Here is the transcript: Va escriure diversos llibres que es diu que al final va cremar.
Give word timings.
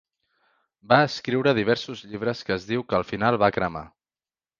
Va 0.93 0.97
escriure 1.09 1.53
diversos 1.59 2.01
llibres 2.13 2.41
que 2.47 2.55
es 2.55 2.65
diu 2.71 2.87
que 2.91 2.97
al 3.01 3.05
final 3.11 3.39
va 3.45 3.51
cremar. 3.59 3.85